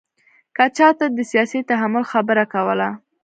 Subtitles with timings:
[0.55, 2.89] که چاته دې د سیاسي تحمل خبره کوله.